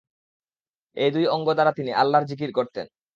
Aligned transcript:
এ 0.97 1.05
দুই 1.13 1.25
অংগ 1.27 1.47
দ্বারা 1.53 1.71
তিনি 1.71 1.91
আল্লাহর 1.93 2.27
যিকির 2.29 2.51
করতেন। 2.53 2.85